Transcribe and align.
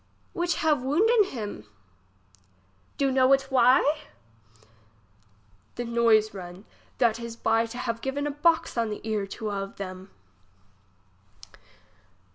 Which 0.33 0.55
have 0.55 0.81
wounden 0.81 1.25
him? 1.25 1.67
Do 2.97 3.11
know 3.11 3.33
it 3.33 3.43
why? 3.51 3.99
The 5.75 5.85
noise 5.85 6.33
run 6.33 6.65
that 6.97 7.19
is 7.19 7.35
by 7.35 7.67
to 7.67 7.77
have 7.77 8.01
given 8.01 8.25
a 8.25 8.31
box 8.31 8.79
on 8.79 8.89
the 8.89 9.07
ear 9.07 9.27
to 9.27 9.51
a 9.51 9.61
of 9.61 9.75
them. 9.75 10.09